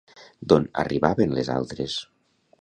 D'on 0.53 0.65
arribaven 0.83 1.37
les 1.41 1.53
altres? 1.59 1.99